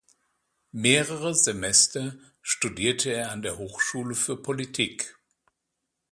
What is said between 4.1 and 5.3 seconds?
für Politik.